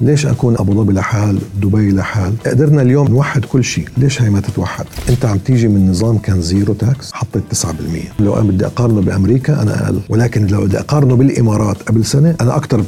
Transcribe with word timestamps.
ليش 0.00 0.26
أكون 0.26 0.56
أبو 0.56 0.74
ظبي 0.74 0.92
لحال 0.92 1.38
دبي 1.62 1.90
لحال؟ 1.92 2.34
قدرنا 2.46 2.82
اليوم 2.82 3.08
نوحد 3.08 3.44
كل 3.44 3.64
شيء 3.64 3.88
ليش 3.96 4.22
هي 4.22 4.30
ما 4.30 4.40
تتوحد؟ 4.40 4.84
أنت 5.08 5.24
عم 5.24 5.38
تيجي 5.38 5.68
من 5.68 5.90
نظام 5.90 6.18
كان 6.18 6.40
zero 6.40 6.74
tax 6.74 7.12
حطيت 7.12 7.42
9% 7.54 7.66
لو 8.20 8.34
أنا 8.34 8.42
بدي 8.42 8.66
أقارنه 8.66 9.00
بأمريكا 9.00 9.62
أنا 9.62 9.84
أقل. 9.84 10.00
ولكن 10.08 10.46
لو 10.46 10.60
بدي 10.64 10.78
أقارنه 10.78 11.16
بالإمارات 11.16 11.82
قبل 11.82 12.04
سنة 12.04 12.34
أنا 12.40 12.56
أكثر 12.56 12.80
ب 12.80 12.84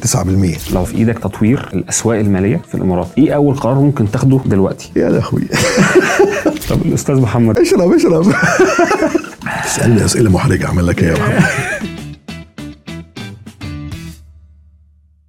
9% 0.70 0.74
لو 0.74 0.84
في 0.84 0.94
إيدك 0.96 1.18
تطوير 1.18 1.68
الأسواق 1.74 2.18
المالية 2.18 2.60
في 2.68 2.74
الإمارات 2.74 3.08
إيه 3.18 3.34
أول 3.34 3.54
قرار 3.54 3.74
ممكن 3.74 4.10
تاخده 4.10 4.40
دلوقتي؟ 4.46 4.90
يا 4.96 5.10
لهوي. 5.10 5.42
طب 6.70 6.82
الأستاذ 6.86 7.14
محمد. 7.20 7.58
اشرب 7.58 7.92
اشرب. 7.92 8.26
اسألني 9.66 10.04
أسئلة 10.04 10.30
محرجة 10.30 10.66
أعمل 10.66 10.86
لك 10.86 11.02
إياها 11.02 11.16
يا 11.16 11.38
محمد. 11.38 11.71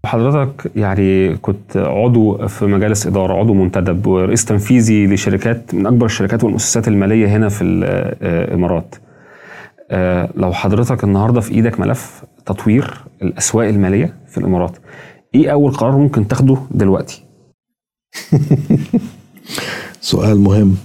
حضرتك 0.06 0.72
يعني 0.76 1.38
كنت 1.38 1.78
عضو 1.78 2.48
في 2.48 2.66
مجالس 2.66 3.08
إدارة 3.08 3.34
عضو 3.34 3.54
منتدب 3.54 4.08
ورئيس 4.08 4.46
تنفيذي 4.46 5.08
لشركات 5.08 5.74
من 5.76 5.88
أكبر 5.88 6.06
الشركات 6.06 6.44
والمؤسسات 6.44 6.88
المالية 6.88 7.28
هنا 7.28 7.50
في 7.50 7.64
الإمارات. 7.64 8.96
آه، 9.92 10.30
لو 10.36 10.54
حضرتك 10.54 11.04
النهارده 11.04 11.42
في 11.42 11.52
إيدك 11.52 11.80
ملف 11.80 12.24
تطوير 12.46 13.04
الأسواق 13.22 13.68
المالية 13.68 14.14
في 14.28 14.38
الإمارات 14.38 14.78
إيه 15.36 15.52
أول 15.52 15.72
قرار 15.72 15.98
ممكن 15.98 16.28
تاخده 16.28 16.58
دلوقتي؟ 16.72 17.24
سؤال 20.02 20.40
مهم. 20.40 20.78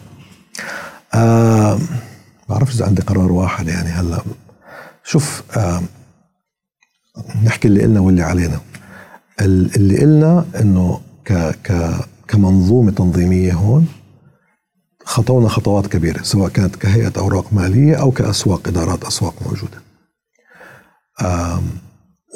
آه 1.14 1.78
بعرفش 2.48 2.74
إذا 2.74 2.86
عندي 2.86 3.02
قرار 3.02 3.32
واحد 3.32 3.68
يعني 3.68 3.88
هلأ. 3.88 4.18
شوف 5.04 5.42
آه 5.56 5.80
نحكي 7.44 7.68
اللي 7.68 7.82
قلنا 7.82 8.00
واللي 8.00 8.22
علينا. 8.22 8.60
اللي 9.40 9.98
قلنا 10.00 10.44
إنه 10.60 11.00
ك 11.24 11.32
ك 11.64 11.94
كمنظومة 12.28 12.90
تنظيمية 12.90 13.52
هون 13.52 13.86
خطونا 15.04 15.48
خطوات 15.48 15.86
كبيرة 15.86 16.22
سواء 16.22 16.48
كانت 16.50 16.76
كهيئة 16.76 17.12
أوراق 17.18 17.52
مالية 17.52 17.94
أو 17.94 18.10
كأسواق 18.10 18.68
إدارات 18.68 19.04
أسواق 19.04 19.34
موجودة. 19.46 19.82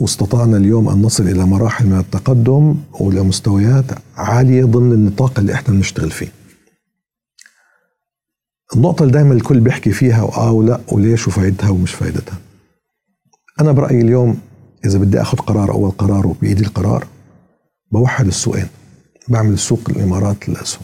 واستطعنا 0.00 0.56
اليوم 0.56 0.88
أن 0.88 1.02
نصل 1.02 1.28
إلى 1.28 1.44
مراحل 1.44 1.86
من 1.86 1.98
التقدم 1.98 2.76
وإلى 2.92 3.22
مستويات 3.22 3.84
عالية 4.16 4.64
ضمن 4.64 4.92
النطاق 4.92 5.38
اللي 5.38 5.54
إحنا 5.54 5.74
بنشتغل 5.74 6.10
فيه. 6.10 6.32
النقطة 8.76 9.02
اللي 9.02 9.12
دائما 9.12 9.34
الكل 9.34 9.60
بيحكي 9.60 9.92
فيها 9.92 10.22
وآه 10.22 10.52
ولا 10.52 10.80
وليش 10.88 11.28
وفائدتها 11.28 11.70
ومش 11.70 11.94
فائدتها. 11.94 12.38
أنا 13.60 13.72
برأيي 13.72 14.00
اليوم 14.00 14.38
إذا 14.84 14.98
بدي 14.98 15.20
أخذ 15.20 15.38
قرار 15.38 15.70
اول 15.70 15.90
قرار 15.90 16.26
وبايدي 16.26 16.62
القرار 16.62 17.06
بوحد 17.92 18.26
السوقين 18.26 18.66
بعمل 19.28 19.58
سوق 19.58 19.80
الإمارات 19.90 20.48
للاسهم 20.48 20.82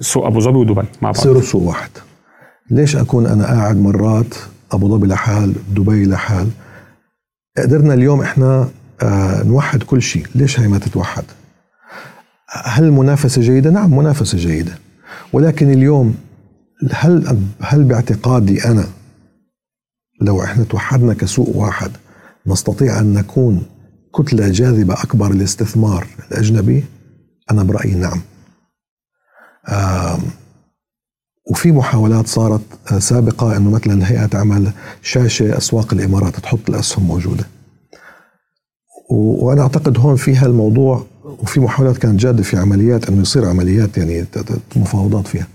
سوق 0.00 0.26
أبو 0.26 0.40
ظبي 0.40 0.58
ودبي 0.58 0.74
مع 0.74 1.10
بعض. 1.10 1.16
يصيروا 1.16 1.42
سوق 1.42 1.62
واحد. 1.62 1.90
ليش 2.70 2.96
أكون 2.96 3.26
أنا 3.26 3.46
قاعد 3.46 3.76
مرات 3.76 4.34
أبو 4.72 4.96
ظبي 4.96 5.06
لحال 5.06 5.54
دبي 5.74 6.04
لحال؟ 6.04 6.48
قدرنا 7.58 7.94
اليوم 7.94 8.20
إحنا 8.20 8.68
آه 9.02 9.42
نوحد 9.42 9.82
كل 9.82 10.02
شيء. 10.02 10.26
ليش 10.34 10.60
هي 10.60 10.68
ما 10.68 10.78
تتوحد؟ 10.78 11.24
هل 12.64 12.84
المنافسة 12.84 13.42
جيدة؟ 13.42 13.70
نعم 13.70 13.98
منافسة 13.98 14.38
جيدة. 14.38 14.78
ولكن 15.32 15.70
اليوم 15.70 16.14
هل 16.92 17.38
هل 17.60 17.84
باعتقادي 17.84 18.64
أنا 18.64 18.86
لو 20.20 20.42
إحنا 20.44 20.64
توحدنا 20.64 21.14
كسوق 21.14 21.56
واحد 21.56 21.90
نستطيع 22.48 23.00
أن 23.00 23.14
نكون 23.14 23.62
كتلة 24.14 24.48
جاذبة 24.48 24.94
أكبر 24.94 25.32
للاستثمار 25.32 26.06
الأجنبي؟ 26.30 26.84
أنا 27.50 27.62
برأيي 27.62 27.94
نعم. 27.94 28.20
وفي 31.50 31.72
محاولات 31.72 32.26
صارت 32.26 32.60
سابقة 32.98 33.56
أنه 33.56 33.70
مثلا 33.70 33.94
الهيئة 33.94 34.26
تعمل 34.26 34.72
شاشة 35.02 35.58
أسواق 35.58 35.94
الإمارات 35.94 36.36
تحط 36.36 36.58
الأسهم 36.68 37.04
موجودة. 37.06 37.44
وأنا 39.10 39.62
أعتقد 39.62 39.98
هون 39.98 40.16
فيها 40.16 40.46
الموضوع 40.46 41.06
وفي 41.24 41.60
محاولات 41.60 41.98
كانت 41.98 42.20
جادة 42.20 42.42
في 42.42 42.56
عمليات 42.56 43.08
أنه 43.08 43.20
يصير 43.20 43.48
عمليات 43.48 43.98
يعني 43.98 44.26
مفاوضات 44.76 45.26
فيها. 45.26 45.46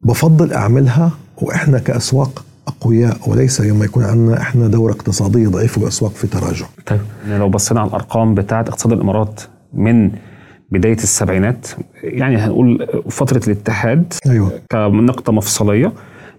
بفضل 0.00 0.52
أعملها 0.52 1.10
وإحنا 1.42 1.78
كأسواق 1.78 2.45
أقوياء 2.68 3.16
وليس 3.26 3.60
لما 3.60 3.84
يكون 3.84 4.04
عندنا 4.04 4.40
إحنا 4.40 4.68
دوره 4.68 4.92
اقتصاديه 4.92 5.48
ضعيفه 5.48 5.80
والاسواق 5.80 6.10
في 6.12 6.26
تراجع. 6.26 6.66
طيب 6.86 7.00
يعني 7.28 7.38
لو 7.38 7.48
بصينا 7.48 7.80
على 7.80 7.88
الأرقام 7.88 8.34
بتاعة 8.34 8.60
اقتصاد 8.60 8.92
الإمارات 8.92 9.40
من 9.74 10.10
بداية 10.70 10.94
السبعينات 10.96 11.66
يعني 12.02 12.36
هنقول 12.36 12.86
فترة 13.10 13.40
الاتحاد 13.46 14.12
أيوه 14.26 14.50
كنقطة 14.72 15.32
مفصلية 15.32 15.92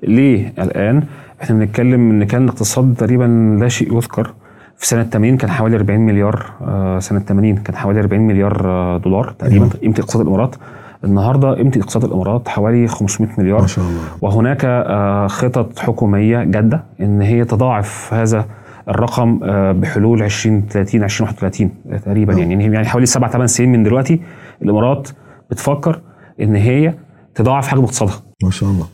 ليه 0.03 0.53
الآن 0.59 1.03
إحنا 1.41 1.55
بنتكلم 1.59 2.09
إن 2.11 2.23
كان 2.23 2.43
الاقتصاد 2.43 2.95
تقريبا 2.97 3.57
لا 3.61 3.67
شيء 3.67 3.97
يذكر 3.97 4.33
في 4.77 4.87
سنة 4.87 5.03
80 5.03 5.37
كان 5.37 5.51
حوالي 5.51 5.75
40 5.75 5.99
مليار 5.99 6.45
آه، 6.61 6.99
سنة 6.99 7.19
80 7.19 7.55
كان 7.57 7.75
حوالي 7.75 7.99
40 7.99 8.21
مليار 8.27 8.61
آه، 8.65 8.97
دولار 8.97 9.29
تقريبا 9.39 9.65
أيوة. 9.65 9.73
قيمة 9.81 9.95
اقتصاد 9.99 10.21
الإمارات 10.21 10.55
النهارده 11.03 11.53
قيمة 11.53 11.71
اقتصاد 11.77 12.03
الإمارات 12.03 12.47
حوالي 12.47 12.87
500 12.87 13.29
مليار. 13.37 13.61
ما 13.61 13.67
شاء 13.67 13.85
الله. 13.85 14.01
وهناك 14.21 14.65
آه، 14.65 15.27
خطط 15.27 15.79
حكومية 15.79 16.43
جادة 16.43 16.83
إن 17.01 17.21
هي 17.21 17.45
تضاعف 17.45 18.13
هذا 18.13 18.45
الرقم 18.89 19.39
آه، 19.43 19.71
بحلول 19.71 20.23
2030 20.23 21.03
2031 21.03 21.71
تقريبا. 22.05 22.33
نعم. 22.33 22.51
يعني 22.51 22.73
يعني 22.73 22.87
حوالي 22.87 23.05
سبع 23.05 23.27
ثمان 23.27 23.47
سنين 23.47 23.71
من 23.71 23.83
دلوقتي 23.83 24.21
الإمارات 24.61 25.09
بتفكر 25.51 26.01
إن 26.41 26.55
هي 26.55 26.93
تضاعف 27.35 27.67
حجم 27.67 27.83
اقتصادها. 27.83 28.21
ما 28.43 28.51
شاء 28.51 28.69
الله. 28.69 28.85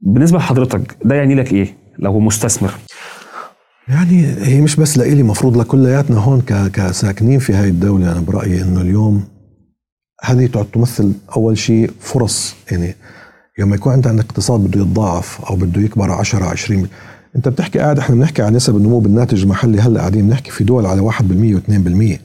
بالنسبة 0.00 0.38
لحضرتك 0.38 0.96
ده 1.04 1.14
يعني 1.14 1.34
لك 1.34 1.52
إيه؟ 1.52 1.76
لو 1.98 2.20
مستثمر. 2.20 2.70
يعني 3.88 4.26
هي 4.26 4.60
مش 4.60 4.76
بس 4.76 4.98
لإلي 4.98 5.22
مفروض 5.22 5.56
لكلياتنا 5.56 6.18
هون 6.18 6.40
كساكنين 6.74 7.38
في 7.38 7.52
هاي 7.52 7.68
الدولة. 7.68 8.12
أنا 8.12 8.20
برأيي 8.20 8.62
إنه 8.62 8.80
اليوم 8.80 9.24
هذه 10.22 10.46
تمثل 10.72 11.12
أول 11.36 11.58
شيء 11.58 11.90
فرص. 12.00 12.54
يعني 12.70 12.96
لما 13.58 13.74
يكون 13.74 13.92
عندك 13.92 14.24
اقتصاد 14.24 14.60
بده 14.60 14.80
يتضاعف 14.80 15.40
أو 15.44 15.56
بده 15.56 15.80
يكبر 15.80 16.10
10 16.10 16.44
20 16.44 16.88
أنت 17.36 17.48
بتحكي 17.48 17.78
قاعد 17.78 17.98
إحنا 17.98 18.14
بنحكي 18.14 18.42
عن 18.42 18.54
نسب 18.54 18.76
النمو 18.76 18.98
بالناتج 18.98 19.42
المحلي 19.42 19.80
هلأ 19.80 20.00
قاعدين 20.00 20.26
بنحكي 20.26 20.50
في 20.50 20.64
دول 20.64 20.86
على 20.86 21.10
1% 21.12 21.12
و2% 21.12 22.18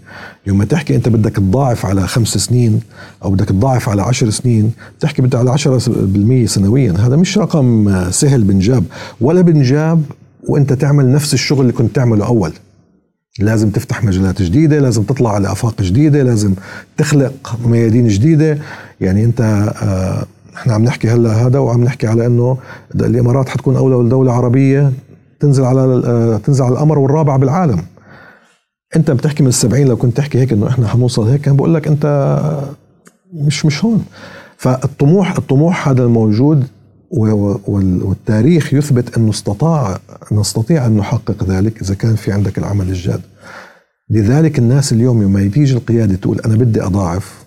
لما 0.47 0.65
تحكي 0.65 0.95
أنت 0.95 1.09
بدك 1.09 1.35
تضاعف 1.35 1.85
على 1.85 2.07
خمس 2.07 2.27
سنين 2.27 2.81
أو 3.23 3.31
بدك 3.31 3.49
تضاعف 3.49 3.89
على 3.89 4.01
10 4.01 4.29
سنين 4.29 4.71
بتحكي 4.97 5.21
بدك 5.21 5.35
على 5.35 5.57
10% 5.57 6.45
سنويا. 6.45 6.91
هذا 6.91 7.15
مش 7.15 7.37
رقم 7.37 7.95
سهل 8.11 8.43
بنجاب. 8.43 8.83
ولا 9.21 9.41
بنجاب 9.41 10.03
وأنت 10.47 10.73
تعمل 10.73 11.11
نفس 11.11 11.33
الشغل 11.33 11.61
اللي 11.61 11.73
كنت 11.73 11.95
تعمله 11.95 12.25
أول. 12.25 12.53
لازم 13.39 13.69
تفتح 13.69 14.03
مجالات 14.03 14.41
جديدة 14.41 14.79
لازم 14.79 15.03
تطلع 15.03 15.33
على 15.33 15.51
آفاق 15.51 15.81
جديدة 15.81 16.23
لازم 16.23 16.53
تخلق 16.97 17.33
ميادين 17.65 18.07
جديدة. 18.07 18.57
يعني 19.01 19.23
أنت 19.25 19.41
آه، 19.41 20.25
إحنا 20.55 20.73
عم 20.73 20.83
نحكي 20.83 21.09
هلا 21.09 21.29
هذا 21.29 21.59
وعم 21.59 21.83
نحكي 21.83 22.07
على 22.07 22.25
انه 22.25 22.57
الامارات 22.95 23.49
حتكون 23.49 23.75
اول 23.75 24.09
دوله 24.09 24.33
عربية 24.33 24.91
تنزل 25.39 25.63
على 25.63 25.81
آه، 26.05 26.37
تنزل 26.37 26.63
على 26.63 26.73
القمر 26.73 26.99
والرابع 26.99 27.35
بالعالم. 27.35 27.81
انت 28.95 29.11
بتحكي 29.11 29.43
من 29.43 29.49
السبعين 29.49 29.87
لو 29.87 29.97
كنت 29.97 30.17
تحكي 30.17 30.39
هيك 30.39 30.53
انه 30.53 30.67
إحنا 30.67 30.87
حنوصل 30.87 31.27
هيك 31.27 31.41
كان 31.41 31.55
بقول 31.55 31.73
لك 31.73 31.87
انت 31.87 32.39
مش 33.33 33.65
مش 33.65 33.85
هون. 33.85 34.05
فالطموح 34.57 35.37
الطموح 35.37 35.89
هذا 35.89 36.03
الموجود 36.03 36.67
والتاريخ 37.15 38.73
يثبت 38.73 39.17
انه 39.17 39.29
استطاع 39.29 39.99
نستطيع 40.31 40.85
أن 40.85 40.97
نحقق 40.97 41.43
ذلك 41.43 41.81
إذا 41.81 41.95
كان 41.95 42.15
في 42.15 42.31
عندك 42.31 42.57
العمل 42.57 42.89
الجاد. 42.89 43.21
لذلك 44.09 44.59
الناس 44.59 44.93
اليوم 44.93 45.23
لما 45.23 45.47
تيجي 45.47 45.73
القيادة 45.73 46.15
تقول 46.15 46.39
أنا 46.39 46.55
بدي 46.55 46.83
أضاعف 46.83 47.45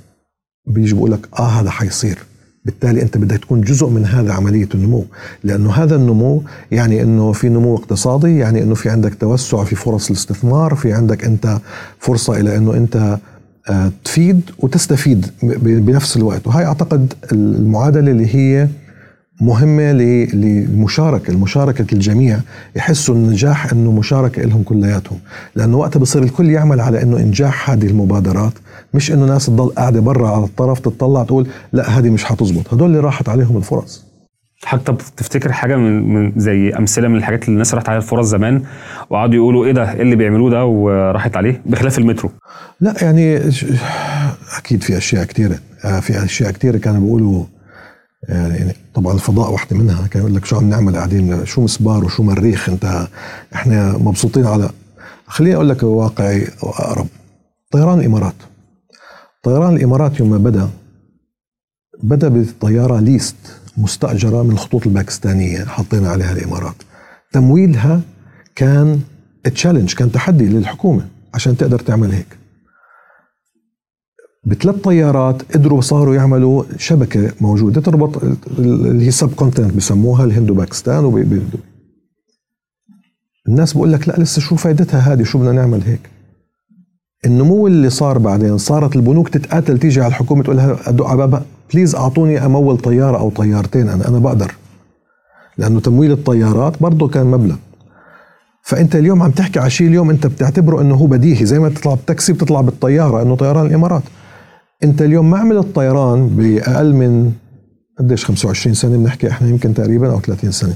بيجي 0.66 0.94
بقول 0.94 1.12
لك 1.12 1.28
آه 1.38 1.48
هذا 1.48 1.70
حيصير. 1.70 2.18
بالتالي 2.64 3.02
أنت 3.02 3.16
بدك 3.16 3.38
تكون 3.38 3.60
جزء 3.60 3.86
من 3.88 4.06
هذا 4.06 4.32
عملية 4.32 4.68
النمو. 4.74 5.04
لأنه 5.44 5.72
هذا 5.72 5.96
النمو 5.96 6.42
يعني 6.70 7.02
أنه 7.02 7.32
في 7.32 7.48
نمو 7.48 7.76
اقتصادي 7.76 8.38
يعني 8.38 8.62
أنه 8.62 8.74
في 8.74 8.90
عندك 8.90 9.14
توسع 9.14 9.64
في 9.64 9.76
فرص 9.76 10.10
الاستثمار 10.10 10.74
في 10.74 10.92
عندك 10.92 11.24
أنت 11.24 11.58
فرصة 11.98 12.40
إلى 12.40 12.56
أنه 12.56 12.74
أنت 12.74 13.18
آه، 13.70 13.92
تفيد 14.04 14.40
وتستفيد 14.58 15.26
بنفس 15.62 16.16
الوقت. 16.16 16.46
وهي 16.46 16.64
أعتقد 16.64 17.14
المعادلة 17.32 18.10
اللي 18.10 18.34
هي 18.34 18.68
مهمة 19.40 19.92
للمشاركه 19.92 21.30
المشاركة 21.30 21.86
الجميع 21.92 22.40
يحسوا 22.76 23.14
النجاح 23.14 23.72
إنه 23.72 23.92
مشاركة 23.92 24.42
لهم 24.42 24.62
كلياتهم. 24.62 25.18
لأنه 25.54 25.76
وقتها 25.76 26.00
بصير 26.00 26.22
الكل 26.22 26.50
يعمل 26.50 26.80
على 26.80 27.02
إنه 27.02 27.16
إنجاح 27.16 27.70
هذه 27.70 27.86
المبادرات 27.86 28.52
مش 28.94 29.12
إنه 29.12 29.26
ناس 29.26 29.46
تضل 29.46 29.68
قاعدة 29.68 30.00
برا 30.00 30.28
على 30.28 30.44
الطرف 30.44 30.78
تطلع 30.78 31.24
تقول 31.24 31.46
لا 31.72 31.98
هذه 31.98 32.10
مش 32.10 32.24
حتزبط. 32.24 32.74
هدول 32.74 32.88
اللي 32.88 33.00
راحت 33.00 33.28
عليهم 33.28 33.56
الفرص. 33.56 34.08
حتى 34.64 34.94
تفتكر 35.16 35.52
حاجة 35.52 35.76
من, 35.76 36.14
من 36.14 36.32
زي 36.36 36.70
أمثلة 36.70 37.08
من 37.08 37.16
الحاجات 37.16 37.42
اللي 37.42 37.52
الناس 37.52 37.74
راحت 37.74 37.88
عليها 37.88 38.02
الفرص 38.02 38.26
زمان 38.26 38.62
وقعدوا 39.10 39.34
يقولوا 39.34 39.66
إيه 39.66 39.72
ده 39.72 39.92
إيه 39.92 40.02
اللي 40.02 40.16
بيعملوه 40.16 40.50
ده 40.50 40.64
وراحت 40.64 41.36
عليه 41.36 41.62
بخلاف 41.66 41.98
المترو؟ 41.98 42.30
لا 42.80 42.94
يعني 43.02 43.36
أكيد 44.58 44.82
في 44.82 44.96
أشياء 44.96 45.24
كثيره 45.24 45.58
آه، 45.84 46.00
في 46.00 46.24
أشياء 46.24 46.50
كثيره 46.50 46.78
كانوا 46.78 47.00
بيقولوا 47.00 47.44
يعني 48.22 48.74
طبعا 48.94 49.14
الفضاء 49.14 49.50
واحدة 49.50 49.76
منها. 49.76 50.06
كان 50.06 50.22
يقول 50.22 50.34
لك 50.34 50.44
شو 50.44 50.56
عم 50.56 50.68
نعمل 50.70 50.96
قاعدين؟ 50.96 51.46
شو 51.46 51.60
مسبار 51.60 52.04
وشو 52.04 52.22
مريخ؟ 52.22 52.68
انت 52.68 53.08
إحنا 53.54 53.98
مبسوطين 53.98 54.46
على 54.46 54.70
خليني 55.26 55.54
أقول 55.54 55.68
لك 55.68 55.82
واقعي 55.82 56.48
وأقرب. 56.62 57.06
طيران 57.70 58.00
الإمارات. 58.00 58.34
طيران 59.42 59.76
الإمارات 59.76 60.20
يوم 60.20 60.30
ما 60.30 60.38
بدأ 60.38 60.70
بدأ 62.02 62.28
بطيارة 62.28 63.00
ليست 63.00 63.36
مستأجرة 63.76 64.42
من 64.42 64.50
الخطوط 64.50 64.86
الباكستانية 64.86 65.64
حطينا 65.64 66.10
عليها 66.10 66.32
الإمارات. 66.32 66.74
تمويلها 67.32 68.00
كان 68.54 69.00
challenge 69.44 69.94
كان 69.94 70.12
تحدي 70.12 70.46
للحكومة 70.46 71.08
عشان 71.34 71.56
تقدر 71.56 71.78
تعمل 71.78 72.12
هيك. 72.12 72.37
بثلاث 74.48 74.76
طيارات 74.76 75.42
قدروا 75.54 75.80
صاروا 75.80 76.14
يعملوا 76.14 76.64
شبكة 76.78 77.32
موجودة 77.40 77.80
تربط 77.80 78.24
ال- 78.24 78.36
ال- 78.58 78.86
اللي 78.86 79.06
هي 79.06 79.10
subcontinent 79.10 79.74
بسموها 79.74 80.24
الهند 80.24 80.50
وباكستان 80.50 81.04
وب- 81.04 81.42
الناس 83.48 83.72
بقول 83.72 83.92
لك 83.92 84.08
لا 84.08 84.14
لسه 84.18 84.40
شو 84.40 84.56
فائدتها 84.56 84.98
هذه؟ 85.00 85.22
شو 85.22 85.38
بدنا 85.38 85.52
نعمل 85.52 85.82
هيك؟ 85.82 86.10
النمو 87.26 87.66
اللي 87.66 87.90
صار 87.90 88.18
بعدين 88.18 88.58
صارت 88.58 88.96
البنوك 88.96 89.28
تتقاتل 89.28 89.78
تيجي 89.78 90.00
على 90.00 90.08
الحكومة 90.08 90.42
تقول 90.42 90.56
لها 90.56 90.76
ادق 90.86 91.06
على 91.06 91.42
please 91.74 91.94
أعطوني 91.94 92.44
أمول 92.46 92.78
طيارة 92.78 93.18
أو 93.18 93.30
طيارتين 93.30 93.88
أنا 93.88 94.08
أنا 94.08 94.18
بقدر. 94.18 94.54
لأنه 95.58 95.80
تمويل 95.80 96.12
الطيارات 96.12 96.82
برضه 96.82 97.08
كان 97.08 97.26
مبلغ. 97.26 97.56
فأنت 98.62 98.96
اليوم 98.96 99.22
عم 99.22 99.30
تحكي 99.30 99.58
على 99.60 99.70
شيء 99.70 99.86
اليوم 99.88 100.10
أنت 100.10 100.26
بتعتبره 100.26 100.80
إنه 100.80 100.94
هو 100.94 101.06
بديهي 101.06 101.46
زي 101.46 101.58
ما 101.58 101.68
بتطلع 101.68 101.94
بالتاكسي 101.94 102.32
بتطلع 102.32 102.60
بالطيارة 102.60 103.22
إنه 103.22 103.36
طيران 103.36 103.66
الإمارات. 103.66 104.02
انت 104.84 105.02
اليوم 105.02 105.30
ما 105.30 105.38
عملت 105.38 105.74
طيران 105.74 106.26
بأقل 106.28 106.94
من 106.94 107.32
قديش 107.98 108.24
25 108.24 108.74
سنة؟ 108.74 108.96
بنحكي 108.96 109.28
إحنا 109.30 109.48
يمكن 109.48 109.74
تقريبا 109.74 110.10
أو 110.12 110.20
30 110.20 110.50
سنة. 110.52 110.74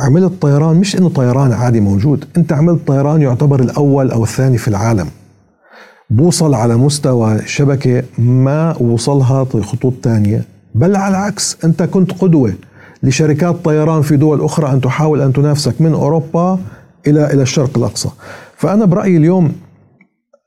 عملت 0.00 0.42
طيران 0.42 0.76
مش 0.76 0.96
إنه 0.96 1.08
طيران 1.08 1.52
عادي 1.52 1.80
موجود. 1.80 2.24
أنت 2.36 2.52
عملت 2.52 2.86
طيران 2.86 3.22
يعتبر 3.22 3.60
الأول 3.60 4.10
أو 4.10 4.24
الثاني 4.24 4.58
في 4.58 4.68
العالم. 4.68 5.06
بوصل 6.10 6.54
على 6.54 6.76
مستوى 6.76 7.38
شبكة 7.46 8.02
ما 8.18 8.76
وصلها 8.76 9.44
خطوط 9.44 9.92
تانية. 10.02 10.44
بل 10.74 10.96
على 10.96 11.16
العكس 11.16 11.64
أنت 11.64 11.82
كنت 11.82 12.12
قدوة 12.12 12.54
لشركات 13.02 13.64
طيران 13.64 14.02
في 14.02 14.16
دول 14.16 14.40
أخرى 14.44 14.72
أن 14.72 14.80
تحاول 14.80 15.20
أن 15.22 15.32
تنافسك 15.32 15.80
من 15.80 15.92
أوروبا 15.92 16.58
إلى 17.06 17.32
إلى 17.32 17.42
الشرق 17.42 17.78
الأقصى. 17.78 18.08
فأنا 18.56 18.84
برأيي 18.84 19.16
اليوم 19.16 19.52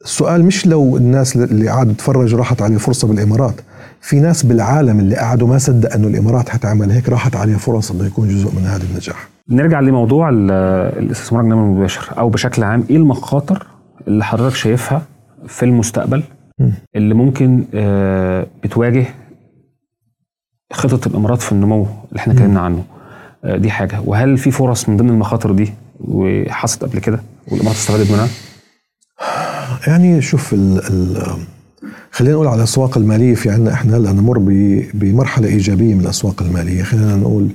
السؤال 0.03 0.45
مش 0.45 0.67
لو 0.67 0.97
الناس 0.97 1.35
اللي 1.35 1.67
قاعد 1.69 1.93
تتفرج 1.95 2.35
راحت 2.35 2.61
عليه 2.61 2.77
فرصة 2.77 3.07
بالإمارات. 3.07 3.53
في 4.01 4.19
ناس 4.19 4.43
بالعالم 4.43 4.99
اللي 4.99 5.15
قعدوا 5.15 5.47
ما 5.47 5.57
صدق 5.57 5.93
إنه 5.93 6.07
الإمارات 6.07 6.49
حتعمل 6.49 6.91
هيك 6.91 7.09
راحت 7.09 7.35
عليه 7.35 7.55
فرص 7.55 7.91
إنه 7.91 8.05
يكون 8.05 8.27
جزء 8.27 8.55
من 8.55 8.65
هذا 8.65 8.83
النجاح. 8.83 9.27
نرجع 9.49 9.79
لموضوع 9.79 10.29
ال- 10.29 10.51
الاستثمار 11.03 11.41
النمو 11.41 11.63
المباشر 11.63 12.09
أو 12.17 12.29
بشكل 12.29 12.63
عام 12.63 12.83
إيه 12.89 12.95
المخاطر 12.97 13.67
اللي 14.07 14.23
حضرتك 14.25 14.55
شايفها 14.55 15.01
في 15.47 15.63
المستقبل 15.65 16.23
اللي 16.95 17.13
ممكن 17.13 17.63
آه، 17.73 18.47
بتواجه 18.63 19.05
خطط 20.73 21.07
الإمارات 21.07 21.41
في 21.41 21.51
النمو 21.51 21.87
اللي 22.09 22.19
إحنا 22.19 22.33
اتكلمنا 22.33 22.59
عنه؟ 22.59 22.83
آه، 23.43 23.57
دي 23.57 23.71
حاجة. 23.71 23.99
وهل 24.05 24.37
في 24.37 24.51
فرص 24.51 24.89
من 24.89 24.97
ضمن 24.97 25.09
المخاطر 25.09 25.51
دي 25.51 25.73
وحصلت 25.99 26.83
قبل 26.83 26.99
كده 26.99 27.19
والإمارات 27.47 27.75
استفادت 27.75 28.11
منها؟ 28.11 28.27
يعني 29.87 30.21
شوف 30.21 30.53
ال 30.53 30.79
ال 30.87 31.23
خلينا 32.11 32.33
نقول 32.33 32.47
على 32.47 32.57
الاسواق 32.57 32.97
المالية 32.97 33.35
في 33.35 33.49
عندنا 33.49 33.73
إحنا 33.73 33.97
هلأ 33.97 34.11
نمر 34.11 34.37
بمرحلة 34.93 35.47
إيجابية 35.47 35.93
من 35.93 36.01
الأسواق 36.01 36.41
المالية. 36.41 36.83
خلينا 36.83 37.15
نقول 37.15 37.47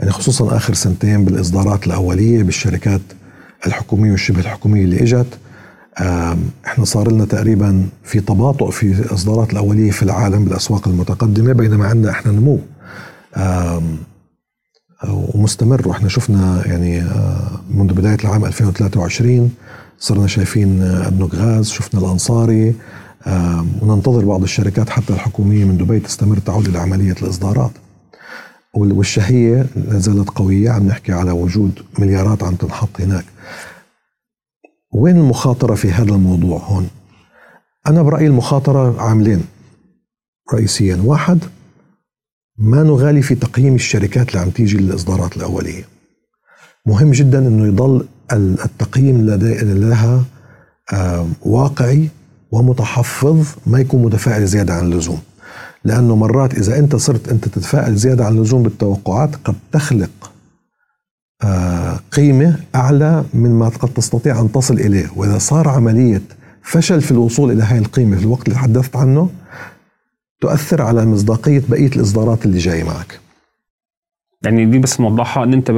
يعني 0.00 0.10
خصوصا 0.12 0.56
آخر 0.56 0.74
سنتين 0.74 1.24
بالإصدارات 1.24 1.86
الأولية 1.86 2.42
بالشركات 2.42 3.00
الحكومية 3.66 4.10
والشبه 4.10 4.40
الحكومية 4.40 4.84
اللي 4.84 5.02
إجت. 5.02 5.38
إحنا 6.66 6.84
صار 6.84 7.12
لنا 7.12 7.24
تقريبا 7.24 7.86
في 8.04 8.20
تباطؤ 8.20 8.70
في 8.70 8.86
الاصدارات 8.86 9.52
الأولية 9.52 9.90
في 9.90 10.02
العالم 10.02 10.44
بالأسواق 10.44 10.88
المتقدمة 10.88 11.52
بينما 11.52 11.86
عندنا 11.86 12.10
إحنا 12.10 12.32
نمو. 12.32 12.58
ومستمر. 15.10 15.88
وإحنا 15.88 16.08
شفنا 16.08 16.62
يعني 16.66 17.00
آه، 17.00 17.60
منذ 17.70 17.92
بداية 17.92 18.16
العام 18.24 18.44
2023 18.44 19.50
صرنا 19.98 20.26
شايفين 20.26 20.82
آه، 20.82 21.08
ابنك 21.08 21.34
غاز 21.34 21.68
شفنا 21.70 22.00
الأنصاري 22.00 22.74
وننتظر 23.82 24.24
بعض 24.24 24.42
الشركات 24.42 24.90
حتى 24.90 25.12
الحكومية 25.12 25.64
من 25.64 25.76
دبي 25.78 26.00
تستمر 26.00 26.38
تعود 26.38 26.68
إلى 26.68 26.78
عملية 26.78 27.14
الإصدارات. 27.22 27.70
وال- 28.74 28.92
والشهية 28.92 29.66
لا 29.76 29.98
زالت 29.98 30.28
قوية 30.30 30.70
عم 30.70 30.86
نحكي 30.86 31.12
على 31.12 31.30
وجود 31.30 31.78
مليارات 31.98 32.42
عم 32.42 32.54
تنحط 32.54 33.00
هناك. 33.00 33.24
وين 34.94 35.16
المخاطرة 35.16 35.74
في 35.74 35.90
هذا 35.90 36.10
الموضوع 36.14 36.58
هون؟ 36.58 36.88
أنا 37.86 38.02
برأيي 38.02 38.26
المخاطرة 38.26 39.00
عاملين. 39.02 39.44
رئيسيا 40.54 40.96
واحد 41.04 41.38
ما 42.58 42.82
نغالي 42.82 43.22
في 43.22 43.34
تقييم 43.34 43.74
الشركات 43.74 44.28
اللي 44.28 44.40
عم 44.40 44.50
تيجي 44.50 44.76
للإصدارات 44.76 45.36
الأولية. 45.36 45.84
مهم 46.86 47.10
جدا 47.10 47.38
إنه 47.38 47.66
يضل 47.66 48.06
ال- 48.32 48.60
التقييم 48.64 49.26
لدي 49.26 49.54
لها 49.64 50.24
واقعي 51.42 52.08
ومتحفظ 52.50 53.46
ما 53.66 53.80
يكون 53.80 54.02
متفائل 54.02 54.46
زيادة 54.46 54.74
عن 54.74 54.84
اللزوم. 54.92 55.18
لأنه 55.84 56.16
مرات 56.16 56.54
إذا 56.54 56.78
أنت 56.78 56.96
صرت 56.96 57.28
أنت 57.28 57.48
تتفائل 57.48 57.96
زيادة 57.96 58.24
عن 58.24 58.36
اللزوم 58.38 58.62
بالتوقعات 58.62 59.36
قد 59.44 59.54
تخلق 59.72 60.10
آه، 61.44 62.00
قيمة 62.12 62.56
أعلى 62.74 63.24
من 63.34 63.50
ما 63.50 63.68
قد 63.68 63.88
تستطيع 63.88 64.40
أن 64.40 64.52
تصل 64.52 64.74
إليه. 64.74 65.06
وإذا 65.16 65.38
صار 65.38 65.68
عملية 65.68 66.22
فشل 66.62 67.00
في 67.00 67.10
الوصول 67.10 67.50
إلى 67.52 67.62
هذه 67.62 67.78
القيمة 67.78 68.16
في 68.16 68.22
الوقت 68.22 68.42
اللي 68.48 68.54
تحدثت 68.54 68.96
عنه 68.96 69.30
تؤثر 70.40 70.82
على 70.82 71.06
مصداقية 71.06 71.62
بقية 71.68 71.86
الإصدارات 71.86 72.46
اللي 72.46 72.58
جاية 72.58 72.84
معك. 72.84 73.20
يعني 74.42 74.66
دي 74.66 74.78
بس 74.78 75.00
نوضحها 75.00 75.44
إن 75.44 75.52
أنت 75.52 75.70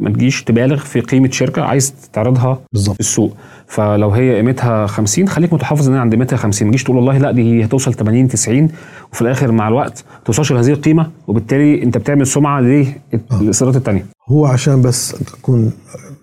ما 0.00 0.10
تجيش 0.10 0.44
تبالغ 0.44 0.76
في 0.76 1.00
قيمة 1.00 1.30
شركة 1.30 1.62
عايز 1.62 1.92
تعرضها 2.12 2.54
في 2.54 2.60
بالضبط 2.72 2.96
السوق. 3.00 3.36
فلو 3.66 4.10
هي 4.10 4.36
قيمتها 4.36 4.86
50 4.86 5.28
خليك 5.28 5.52
متحفظ 5.52 5.88
إن 5.88 5.94
هي 5.94 6.00
عند 6.00 6.12
قيمتها 6.14 6.36
50 6.36 6.66
ما 6.68 6.72
تجيش 6.72 6.84
تقول 6.84 6.96
والله 6.96 7.18
لا 7.18 7.30
دي 7.32 7.64
هتوصل 7.64 7.94
80 7.94 8.28
90 8.28 8.68
وفي 9.12 9.22
الآخر 9.22 9.52
مع 9.52 9.68
الوقت 9.68 10.04
ما 10.18 10.24
توصلش 10.24 10.52
لهذه 10.52 10.70
القيمة 10.70 11.10
وبالتالي 11.28 11.82
أنت 11.82 11.98
بتعمل 11.98 12.26
سمعة 12.26 12.60
للاصدارات 12.60 13.76
الثانية 13.76 14.06
هو 14.28 14.46
عشان 14.46 14.82
بس 14.82 15.14
أكون 15.40 15.72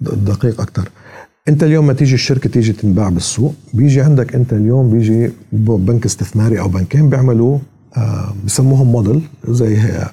دقيق 0.02 0.62
أكثر 0.62 0.90
أنت 1.48 1.64
اليوم 1.64 1.88
ما 1.88 1.94
تيجي 1.94 2.16
الشركة 2.16 2.50
تيجي 2.50 2.74
تنباع 2.74 3.10
بالسوق 3.10 3.54
بيجي 3.74 4.02
عندك 4.02 4.36
أنت 4.36 4.54
اليوم 4.54 4.90
بيجي 4.90 5.32
بنك 5.52 6.06
استثماري 6.06 6.60
أو 6.60 6.68
بنكين 6.68 7.10
بيعملوا 7.10 7.58
آه 7.58 7.62
بسموهم 8.46 8.88
موديل 8.92 9.22
زي 9.48 9.78
هي. 9.78 10.08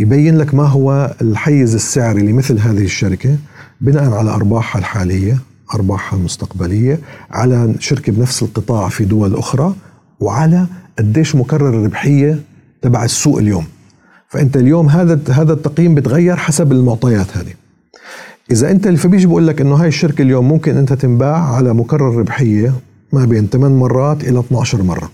يبين 0.00 0.38
لك 0.38 0.54
ما 0.54 0.64
هو 0.66 1.14
الحيز 1.20 1.74
السعري 1.74 2.22
لمثل 2.22 2.58
هذه 2.58 2.84
الشركة 2.84 3.36
بناء 3.80 4.12
على 4.12 4.30
أرباحها 4.30 4.80
الحالية 4.80 5.38
أرباحها 5.74 6.18
المستقبلية 6.18 6.98
على 7.30 7.74
شركة 7.78 8.12
بنفس 8.12 8.42
القطاع 8.42 8.88
في 8.88 9.04
دول 9.04 9.34
أخرى 9.34 9.74
وعلى 10.20 10.66
قديش 10.98 11.36
مكرر 11.36 11.68
الربحية 11.68 12.40
تبع 12.82 13.04
السوق 13.04 13.38
اليوم. 13.38 13.64
فأنت 14.28 14.56
اليوم 14.56 14.88
هذا 14.88 15.20
هذا 15.30 15.52
التقييم 15.52 15.94
بتغير 15.94 16.36
حسب 16.36 16.72
المعطيات 16.72 17.36
هذه. 17.36 17.52
إذا 18.50 18.70
أنت 18.70 18.88
فبيجي 18.88 19.26
بقول 19.26 19.46
لك 19.46 19.60
إنه 19.60 19.74
هاي 19.74 19.88
الشركة 19.88 20.22
اليوم 20.22 20.48
ممكن 20.48 20.76
أنت 20.76 20.92
تنباع 20.92 21.54
على 21.54 21.74
مكرر 21.74 22.16
ربحية 22.16 22.74
ما 23.12 23.24
بين 23.24 23.46
8 23.46 23.76
مرات 23.76 24.24
إلى 24.24 24.40
12 24.40 24.82
مرة. 24.82 25.10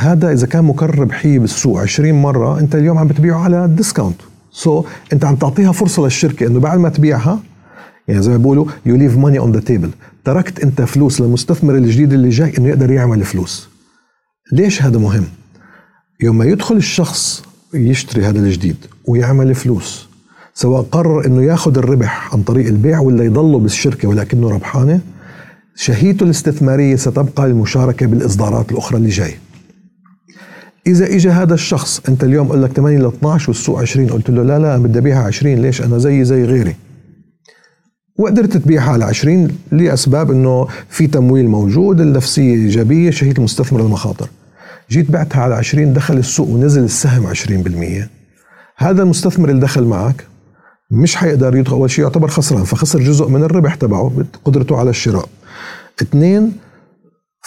هذا 0.00 0.32
إذا 0.32 0.46
كان 0.46 0.64
مكرر 0.64 0.98
ربحيه 0.98 1.38
بالسوق 1.38 1.80
20 1.80 2.12
مرة 2.12 2.60
أنت 2.60 2.74
اليوم 2.74 2.98
عم 2.98 3.06
بتبيعه 3.08 3.38
على 3.38 3.68
ديسكاونت 3.68 4.16
so, 4.52 4.86
أنت 5.12 5.24
عم 5.24 5.36
تعطيها 5.36 5.72
فرصة 5.72 6.02
للشركة 6.04 6.46
إنه 6.46 6.60
بعد 6.60 6.78
ما 6.78 6.88
تبيعها 6.88 7.40
يعني 8.08 8.22
زي 8.22 8.30
ما 8.30 8.36
بيقولوا 8.36 8.66
you 8.86 8.96
leave 8.96 9.18
money 9.18 9.38
on 9.38 9.52
the 9.52 9.60
table 9.60 9.90
تركت 10.24 10.60
أنت 10.60 10.82
فلوس 10.82 11.20
للمستثمر 11.20 11.74
الجديد 11.74 12.12
اللي 12.12 12.28
جاي 12.28 12.52
إنه 12.58 12.68
يقدر 12.68 12.90
يعمل 12.90 13.24
فلوس. 13.24 13.68
ليش 14.52 14.82
هذا 14.82 14.98
مهم؟ 14.98 15.24
يوم 16.20 16.38
ما 16.38 16.44
يدخل 16.44 16.76
الشخص 16.76 17.42
يشتري 17.74 18.24
هذا 18.24 18.38
الجديد 18.38 18.76
ويعمل 19.06 19.54
فلوس 19.54 20.08
سواء 20.54 20.82
قرر 20.82 21.26
إنه 21.26 21.42
ياخذ 21.42 21.78
الربح 21.78 22.34
عن 22.34 22.42
طريق 22.42 22.66
البيع 22.66 23.00
ولا 23.00 23.24
يضله 23.24 23.58
بالشركة 23.58 24.08
ولكنه 24.08 24.50
ربحانة 24.50 25.00
شهيته 25.74 26.24
الاستثمارية 26.24 26.96
ستبقى 26.96 27.48
للمشاركه 27.48 28.06
بالإصدارات 28.06 28.72
الأخرى 28.72 28.98
اللي 28.98 29.08
جاي. 29.08 29.34
إذا 30.88 31.06
اجى 31.06 31.30
هذا 31.30 31.54
الشخص 31.54 32.00
أنت 32.08 32.24
اليوم 32.24 32.48
قال 32.48 32.62
لك 32.62 32.72
8 32.72 32.98
ل 32.98 33.06
12 33.06 33.50
والسوق 33.50 33.80
20 33.80 34.06
قلت 34.06 34.30
له 34.30 34.42
لا 34.42 34.58
لا 34.58 34.78
بدي 34.78 34.98
أبيعها 34.98 35.22
20 35.22 35.54
ليش؟ 35.54 35.82
أنا 35.82 35.98
زي 35.98 36.24
زي 36.24 36.44
غيري. 36.44 36.76
وقدرت 38.18 38.56
تبيعها 38.56 38.92
على 38.92 39.04
20 39.04 39.48
لأسباب 39.72 40.30
إنه 40.30 40.68
في 40.88 41.06
تمويل 41.06 41.48
موجود 41.48 42.00
النفسيه 42.00 42.54
إيجابية 42.54 43.10
شهيت 43.10 43.38
المستثمر 43.38 43.80
المخاطر. 43.80 44.28
جيت 44.90 45.10
بعتها 45.10 45.42
على 45.42 45.54
20 45.54 45.92
دخل 45.92 46.18
السوق 46.18 46.48
ونزل 46.48 46.84
السهم 46.84 47.26
20% 47.34 48.08
هذا 48.76 49.02
المستثمر 49.02 49.48
اللي 49.48 49.60
دخل 49.60 49.84
معك 49.84 50.24
مش 50.90 51.16
حيقدر 51.16 51.56
يدخل 51.56 51.72
أول 51.76 51.90
شيء 51.90 52.04
يعتبر 52.04 52.28
خسران 52.28 52.64
فخسر 52.64 52.98
جزء 52.98 53.28
من 53.28 53.42
الربح 53.42 53.74
تبعه 53.74 54.12
قدرته 54.44 54.76
على 54.76 54.90
الشراء. 54.90 55.28
اثنين 56.02 56.52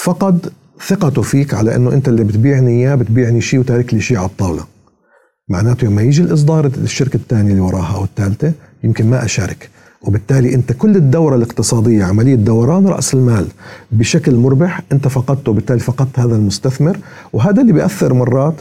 فقد 0.04 0.52
ثقته 0.88 1.22
فيك 1.22 1.54
على 1.54 1.76
إنه 1.76 1.94
أنت 1.94 2.08
اللي 2.08 2.24
بتبيعني 2.24 2.72
إياه 2.72 2.96
بتبيعني 2.96 3.42
شيء 3.42 3.60
وتارك 3.60 3.94
لي 3.94 4.02
شيء 4.02 4.18
على 4.18 4.26
الطاولة. 4.28 4.64
معناته 5.50 5.88
لما 5.88 6.02
يجي 6.02 6.22
الإصدار 6.22 6.66
الشركة 6.66 7.18
الثانية 7.18 7.52
اللي 7.52 7.62
وراها 7.62 7.96
أو 7.96 8.04
الثالثه 8.04 8.52
يمكن 8.84 9.10
ما 9.10 9.26
أشارك. 9.26 9.70
وبالتالي 10.02 10.56
أنت 10.56 10.72
كل 10.72 10.96
الدورة 10.96 11.36
الاقتصادية 11.36 12.04
عملية 12.04 12.36
دوران 12.36 12.88
رأس 12.88 13.14
المال 13.14 13.48
بشكل 13.92 14.36
مربح 14.36 14.82
أنت 14.92 15.08
فقدته 15.08 15.52
وبالتالي 15.52 15.80
فقدت 15.80 16.20
هذا 16.20 16.36
المستثمر. 16.36 16.98
وهذا 17.34 17.62
اللي 17.62 17.74
بيأثر 17.74 18.14
مرات 18.14 18.56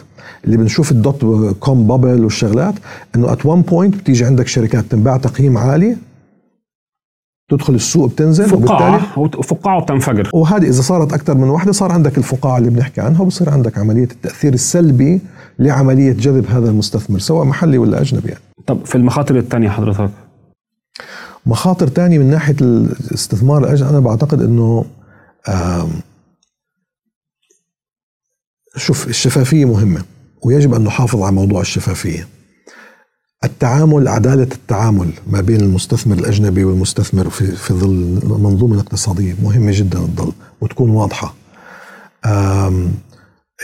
اللي 0.44 0.56
بنشوف 0.56 0.90
ال 0.92 1.00
dot 1.00 1.24
com 1.60 1.86
bubble 1.86 2.24
والشغلات 2.24 2.74
إنه 3.16 3.32
at 3.32 3.46
one 3.46 3.62
point 3.62 3.94
بتيجي 3.96 4.24
عندك 4.24 4.46
شركات 4.46 4.84
تنباع 4.90 5.16
تقييم 5.16 5.58
عالي 5.58 5.96
تدخل 7.50 7.74
السوق 7.74 8.10
بتنزل 8.10 8.48
فقاعة 8.48 9.18
وفقاعة 9.18 9.78
وتنفجر. 9.78 10.30
وهذه 10.34 10.62
إذا 10.68 10.82
صارت 10.82 11.12
أكثر 11.12 11.34
من 11.34 11.48
واحدة 11.48 11.72
صار 11.72 11.92
عندك 11.92 12.18
الفقاعة 12.18 12.58
اللي 12.58 12.70
بنحكي 12.70 13.00
عنها 13.00 13.22
وبصير 13.22 13.50
عندك 13.50 13.78
عملية 13.78 14.04
التأثير 14.04 14.54
السلبي 14.54 15.20
لعملية 15.58 16.12
جذب 16.12 16.46
هذا 16.46 16.70
المستثمر 16.70 17.18
سواء 17.18 17.44
محلي 17.44 17.78
ولا 17.78 18.00
أجنبي 18.00 18.28
يعني. 18.28 18.40
طب 18.66 18.86
في 18.86 18.94
المخاطر 18.94 19.38
الثانية 19.38 19.68
حضرتك؟ 19.68 20.10
مخاطر 21.46 21.86
تانية 21.86 22.18
من 22.18 22.30
ناحية 22.30 22.56
الاستثمار 22.60 23.64
الأجنبي 23.64 23.90
أنا 23.90 24.00
بعتقد 24.00 24.42
أنه 24.42 24.84
شوف 28.76 29.08
الشفافية 29.08 29.64
مهمة 29.64 30.02
ويجب 30.42 30.74
أن 30.74 30.84
نحافظ 30.84 31.22
على 31.22 31.34
موضوع 31.34 31.60
الشفافية. 31.60 32.28
التعامل 33.44 34.08
عدالة 34.08 34.42
التعامل 34.52 35.10
ما 35.26 35.40
بين 35.40 35.60
المستثمر 35.60 36.18
الأجنبي 36.18 36.64
والمستثمر 36.64 37.30
في, 37.30 37.46
في 37.46 37.74
ظل 37.74 38.20
المنظومة 38.22 38.74
الاقتصادية 38.74 39.34
مهمة 39.42 39.70
جدا 39.74 39.98
تضل 39.98 40.32
وتكون 40.60 40.90
واضحة. 40.90 41.34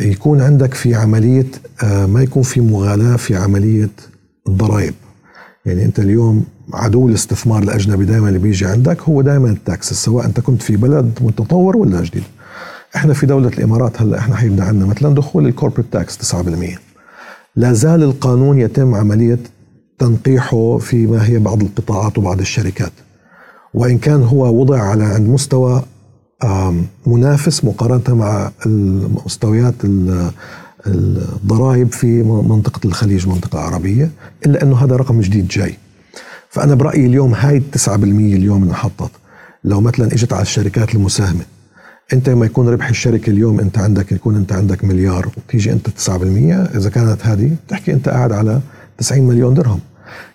يكون 0.01 0.41
عندك 0.41 0.75
في 0.75 0.95
عملية 0.95 1.47
ما 1.83 2.23
يكون 2.23 2.43
في 2.43 2.61
مغالاة 2.61 3.17
في 3.17 3.37
عملية 3.37 3.91
الضرائب. 4.49 4.95
يعني 5.67 5.85
أنت 5.85 5.99
اليوم 5.99 6.45
عدو 6.75 7.09
الاستثمار 7.09 7.63
الأجنبي 7.63 8.05
دائما 8.05 8.29
اللي 8.29 8.39
بيجي 8.39 8.67
عندك 8.67 9.03
هو 9.03 9.23
دائما 9.23 9.51
ال 9.51 9.61
tax 9.61 9.93
سواء 9.93 10.25
أنت 10.27 10.41
كنت 10.41 10.63
في 10.63 10.77
بلد 10.77 11.19
متطور 11.21 11.77
ولا 11.77 12.03
جديد. 12.03 12.25
إحنا 12.97 13.15
في 13.15 13.27
دولة 13.27 13.49
الإمارات 13.49 14.03
هلأ 14.03 14.19
إحنا 14.19 14.37
حيبدأ 14.37 14.65
عندنا 14.65 14.87
مثلا 14.87 15.15
دخول 15.15 15.47
ال 15.47 15.51
corporate 15.51 15.87
tax 15.93 16.35
9% 16.35 16.37
لا 17.57 17.73
زال 17.73 18.03
القانون 18.03 18.59
يتم 18.59 18.95
عملية 18.95 19.39
تنقيحه 19.99 20.79
فيما 20.79 21.27
هي 21.27 21.39
بعض 21.39 21.63
القطاعات 21.63 22.19
وبعض 22.19 22.41
الشركات. 22.41 22.93
وإن 23.75 23.99
كان 23.99 24.23
هو 24.23 24.61
وضع 24.61 24.81
على 24.81 25.05
عند 25.05 25.29
مستوى 25.29 25.83
منافس 27.07 27.65
مقارنة 27.65 28.15
مع 28.15 28.51
المستويات 28.67 29.75
الضرائب 30.87 31.93
في 31.93 32.23
منطقة 32.23 32.81
الخليج 32.85 33.29
منطقة 33.29 33.59
عربية 33.59 34.11
إلا 34.47 34.63
أنه 34.63 34.77
هذا 34.77 34.97
رقم 34.97 35.21
جديد 35.21 35.49
جاي. 35.49 35.75
فأنا 36.51 36.75
برأيي 36.75 37.07
اليوم 37.07 37.35
هاي 37.35 37.57
التسعة 37.57 37.97
بالمية 37.97 38.37
اليوم 38.37 38.63
انحطت. 38.63 39.11
لو 39.65 39.81
مثلا 39.81 40.07
إجت 40.07 40.33
على 40.33 40.43
الشركات 40.43 40.95
المساهمة 40.95 41.45
أنت 42.13 42.29
لما 42.29 42.47
يكون 42.47 42.69
ربح 42.69 42.89
الشركة 42.89 43.31
اليوم 43.31 43.61
أنت 43.61 43.79
عندك 43.79 44.13
يكون 44.13 44.37
أنت 44.37 44.53
عندك 44.53 44.85
مليار 44.85 45.31
وتيجي 45.37 45.73
أنت 45.73 45.89
9% 45.89 46.11
إذا 46.77 46.91
كانت 46.91 47.27
هذه 47.27 47.51
بتحكي 47.67 47.93
أنت 47.93 48.09
قاعد 48.09 48.33
على 48.33 48.61
90 48.99 49.23
مليون 49.23 49.55
درهم. 49.55 49.81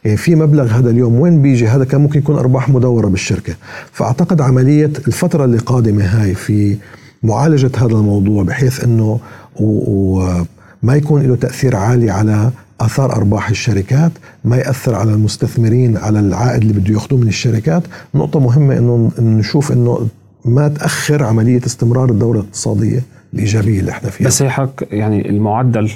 يعني 0.06 0.18
في 0.18 0.36
مبلغ 0.36 0.66
هذا 0.66 0.90
اليوم 0.90 1.20
وين 1.20 1.42
بيجي؟ 1.42 1.68
هذا 1.68 1.86
كان 1.86 2.02
ممكن 2.02 2.20
يكون 2.20 2.36
أرباح 2.36 2.70
مدورة 2.70 3.08
بالشركة. 3.08 3.56
فأعتقد 3.92 4.42
عملية 4.42 4.92
الفترة 5.08 5.46
اللي 5.46 5.58
قادمة 5.58 6.06
هاي 6.06 6.34
في 6.36 6.78
معالجة 7.24 7.72
هذا 7.78 7.94
الموضوع 7.94 8.44
بحيث 8.44 8.84
إنه 8.84 9.20
وما 9.56 10.96
يكون 10.96 11.22
له 11.22 11.36
تأثير 11.36 11.76
عالي 11.76 12.12
على 12.12 12.52
آثار 12.82 13.16
أرباح 13.16 13.50
الشركات 13.50 14.12
ما 14.46 14.58
يأثر 14.58 14.96
على 14.96 15.14
المستثمرين 15.14 15.98
على 15.98 16.20
العائد 16.20 16.62
اللي 16.62 16.74
بده 16.74 16.94
يأخذوه 16.94 17.20
من 17.20 17.28
الشركات. 17.28 17.84
نقطة 18.16 18.40
مهمة 18.40 18.78
إنه 18.78 19.12
نشوف 19.20 19.72
إنه 19.72 20.08
ما 20.46 20.68
تأخر 20.68 21.24
عملية 21.24 21.62
استمرار 21.66 22.10
الدورة 22.10 22.40
الاقتصادية. 22.40 23.04
الايجابيه 23.34 23.80
اللي 23.80 23.92
إحنا 23.92 24.10
فيها. 24.10 24.28
بس 24.28 24.42
هي 24.42 24.50
حضرتك 24.50 24.88
يعني 24.92 25.30
المعدل 25.30 25.90
9% 25.90 25.92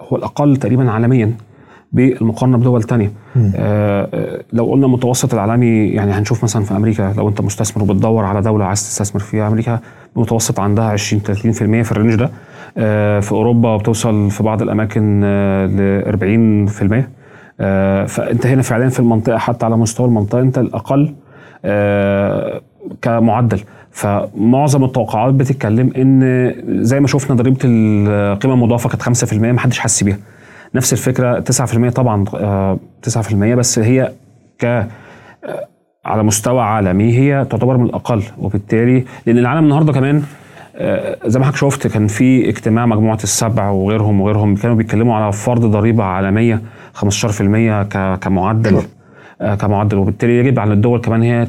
هو 0.00 0.16
الأقل 0.16 0.56
تقريبا 0.56 0.90
عالميا 0.90 1.32
بالمقارنة 1.92 2.58
بدول 2.58 2.82
تانية. 2.82 3.12
آه 3.56 4.40
لو 4.52 4.64
قلنا 4.70 4.86
المتوسط 4.86 5.34
العالمي 5.34 5.86
يعني 5.88 6.12
هنشوف 6.12 6.44
مثلا 6.44 6.62
في 6.64 6.76
أمريكا 6.76 7.14
لو 7.16 7.28
أنت 7.28 7.40
مستثمر 7.40 7.82
وبتدور 7.82 8.24
على 8.24 8.42
دولة 8.42 8.64
عايز 8.64 8.80
تستثمر 8.82 9.20
فيها 9.20 9.48
أمريكا 9.48 9.80
المتوسط 10.16 10.60
عندها 10.60 10.84
20 10.84 11.22
30% 11.22 11.30
في 11.86 11.92
الرينج 11.92 12.14
ده. 12.14 12.30
آه 12.78 13.20
في 13.20 13.32
أوروبا 13.32 13.76
بتوصل 13.76 14.30
في 14.30 14.42
بعض 14.42 14.62
الأماكن 14.62 15.20
آه 15.24 15.66
ل 15.66 17.02
40% 17.02 17.04
آه 17.60 18.04
فأنت 18.04 18.46
هنا 18.46 18.62
فعليا 18.62 18.88
في 18.88 19.00
المنطقة 19.00 19.38
حتى 19.38 19.64
على 19.66 19.76
مستوى 19.76 20.06
المنطقة 20.06 20.40
أنت 20.40 20.58
الأقل 20.58 21.14
آه 21.64 22.60
كمعدل. 23.02 23.60
فمعظم 23.90 24.84
التوقعات 24.84 25.34
بتتكلم 25.34 25.90
إن 25.96 26.54
زي 26.84 27.00
ما 27.00 27.06
شفنا 27.06 27.36
ضريبة 27.36 27.58
القيمة 27.64 28.54
المضافة 28.54 28.88
كانت 28.88 29.02
5% 29.02 29.34
ما 29.34 29.60
حدش 29.60 29.78
حس 29.78 30.02
بيها. 30.04 30.18
نفس 30.74 30.92
الفكرة 30.92 31.40
9% 31.40 31.88
طبعا 31.90 32.24
9% 33.02 33.34
بس 33.34 33.78
هي 33.78 34.12
ك 34.58 34.64
آه، 34.64 34.88
على 36.04 36.22
مستوى 36.22 36.62
عالمي 36.62 37.18
هي 37.18 37.46
تعتبر 37.50 37.76
من 37.76 37.84
الأقل. 37.86 38.22
وبالتالي 38.38 39.04
لأن 39.26 39.38
العالم 39.38 39.64
النهارده 39.64 39.92
كمان 39.92 40.22
آه، 40.76 41.16
زي 41.26 41.38
ما 41.38 41.44
حضرتك 41.44 41.60
شفت 41.60 41.86
كان 41.86 42.06
في 42.06 42.48
اجتماع 42.48 42.86
مجموعة 42.86 43.18
السبع 43.22 43.70
وغيرهم 43.70 44.20
وغيرهم 44.20 44.56
كانوا 44.56 44.76
بيتكلموا 44.76 45.14
على 45.14 45.32
فرض 45.32 45.64
ضريبة 45.64 46.04
عالمية 46.04 46.62
15% 46.94 47.82
كمعدل. 48.16 48.76
آه، 48.76 48.82
كمعدل 49.60 49.96
وبالتالي 49.98 50.38
يجب 50.38 50.58
على 50.58 50.72
الدول 50.72 51.00
كمان 51.00 51.22
هي 51.22 51.48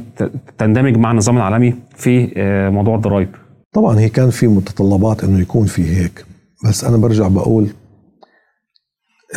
تندمج 0.58 0.98
مع 0.98 1.12
النظام 1.12 1.38
العالمي 1.38 1.76
في 1.96 2.34
موضوع 2.74 2.96
الضرائب. 2.96 3.30
طبعا 3.74 4.00
هي 4.00 4.10
كان 4.10 4.30
في 4.30 4.48
متطلبات 4.48 5.24
إنه 5.24 5.40
يكون 5.40 5.66
في 5.66 5.98
هيك 5.98 6.26
بس 6.66 6.84
أنا 6.84 6.98
برجع 6.98 7.28
بقول 7.28 7.68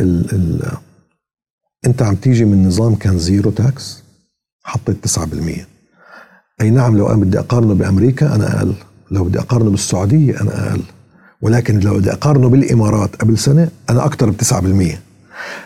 ال 0.01 0.31
ال 0.33 0.71
أنت 1.85 2.01
عم 2.01 2.15
تيجي 2.15 2.45
من 2.45 2.67
نظام 2.67 2.95
كان 2.95 3.17
zero 3.17 3.51
tax 3.51 4.03
حطيت 4.63 5.07
9% 5.07 5.19
أي 6.61 6.69
نعم 6.69 6.97
لو 6.97 7.07
أنا 7.07 7.17
بدي 7.25 7.39
أقارنه 7.39 7.73
بأمريكا 7.73 8.35
أنا 8.35 8.57
أقل. 8.57 8.73
لو 9.11 9.23
بدي 9.23 9.39
أقارنه 9.39 9.69
بالسعودية 9.69 10.41
أنا 10.41 10.69
أقل. 10.71 10.81
ولكن 11.41 11.79
لو 11.79 11.97
بدي 11.97 12.11
أقارنه 12.11 12.49
بالإمارات 12.49 13.15
قبل 13.15 13.37
سنة 13.37 13.69
أنا 13.89 14.05
أكثر 14.05 14.29
ب 14.29 14.35
9% 14.37 15.06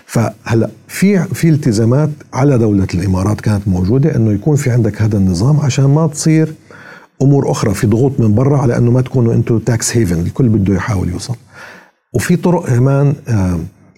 فهلا 0.06 0.70
في 0.88 1.24
في 1.24 1.50
التزامات 1.50 2.10
على 2.34 2.58
دولة 2.58 2.88
الإمارات 2.94 3.42
كانت 3.42 3.68
موجودة 3.68 4.16
إنه 4.16 4.32
يكون 4.32 4.56
في 4.56 4.70
عندك 4.72 5.02
هذا 5.02 5.18
النظام 5.18 5.60
عشان 5.60 5.86
ما 5.86 6.08
تصير 6.08 6.54
أمور 7.22 7.52
أخرى 7.52 7.74
في 7.74 7.88
ضغوط 7.88 8.20
من 8.20 8.36
برا 8.36 8.58
على 8.58 8.78
إنه 8.78 8.92
ما 8.92 9.02
تكونوا 9.02 9.34
أنتم 9.34 9.60
tax 9.60 9.98
haven 9.98 10.20
الكل 10.20 10.50
بده 10.50 10.74
يحاول 10.76 11.10
يوصل. 11.10 11.36
وفي 12.14 12.36
طرق 12.36 12.68
كمان 12.68 13.14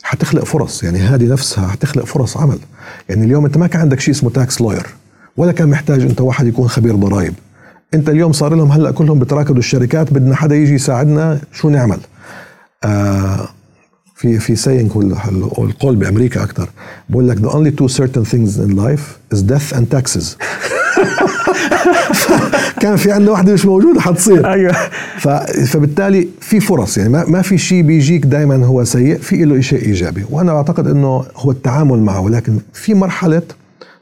حتخلق 0.03 0.43
فرص 0.43 0.83
يعني 0.83 0.99
هذه 0.99 1.27
نفسها 1.27 1.67
حتخلق 1.67 2.05
فرص 2.05 2.37
عمل. 2.37 2.59
يعني 3.09 3.25
اليوم 3.25 3.45
أنت 3.45 3.57
ما 3.57 3.67
كان 3.67 3.81
عندك 3.81 3.99
شيء 3.99 4.13
اسمه 4.13 4.29
tax 4.29 4.61
lawyer 4.61 4.87
ولا 5.37 5.51
كان 5.51 5.69
محتاج 5.69 6.01
أنت 6.01 6.21
واحد 6.21 6.47
يكون 6.47 6.67
خبير 6.67 6.95
ضرائب. 6.95 7.33
أنت 7.93 8.09
اليوم 8.09 8.31
صار 8.31 8.55
لهم 8.55 8.71
هلأ 8.71 8.91
كلهم 8.91 9.19
بتراكدوا 9.19 9.57
الشركات 9.57 10.13
بدنا 10.13 10.35
حدا 10.35 10.55
يجي 10.55 10.73
يساعدنا 10.73 11.39
شو 11.53 11.69
نعمل. 11.69 11.99
آه 12.83 13.47
في 14.15 14.39
في 14.39 14.55
سينج 14.55 14.91
القول 15.57 15.95
بأمريكا 15.95 16.43
أكثر 16.43 16.69
بقول 17.09 17.29
لك 17.29 17.37
the 17.37 17.51
only 17.51 17.71
two 17.81 17.87
certain 17.87 18.25
things 18.25 18.57
in 18.57 18.75
life 18.75 19.35
is 19.35 19.41
death 19.41 19.77
and 19.77 19.91
taxes. 19.91 20.25
كان 22.81 22.95
في 22.95 23.11
عندنا 23.11 23.31
واحدة 23.31 23.53
مش 23.53 23.65
موجودة 23.65 24.01
حتصير. 24.01 24.53
أيوه. 24.53 24.75
فبالتالي 25.65 26.27
في 26.39 26.59
فرص 26.59 26.97
يعني 26.97 27.09
ما, 27.09 27.25
ما 27.25 27.41
في 27.41 27.57
شيء 27.57 27.81
بيجيك 27.81 28.25
دائما 28.25 28.65
هو 28.65 28.83
سيء 28.83 29.17
في 29.17 29.45
له 29.45 29.61
شيء 29.61 29.85
إيجابي. 29.85 30.25
وأنا 30.29 30.51
أعتقد 30.51 30.87
إنه 30.87 31.25
هو 31.35 31.51
التعامل 31.51 31.99
معه 31.99 32.21
ولكن 32.21 32.59
في 32.73 32.93
مرحلة 32.93 33.41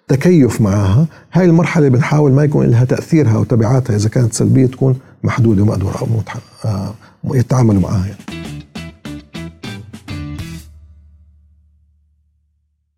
تكيف 0.07 0.61
معها. 0.61 1.05
هاي 1.33 1.45
المرحلة 1.45 1.89
بنحاول 1.89 2.31
ما 2.31 2.43
يكون 2.43 2.65
لها 2.65 2.85
تأثيرها 2.85 3.37
وتبعاتها 3.37 3.95
إذا 3.95 4.09
كانت 4.09 4.33
سلبية 4.33 4.65
تكون 4.65 4.95
محدودة 5.23 5.61
ومقدوره 5.61 6.07
أو 6.65 7.35
يتعاملوا 7.35 7.81
معها 7.81 8.05
يعني. 8.07 8.40